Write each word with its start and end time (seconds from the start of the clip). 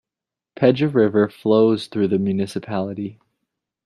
Pedja 0.55 0.87
River 0.91 1.29
flows 1.29 1.85
through 1.85 2.07
the 2.07 2.17
municipality. 2.17 3.19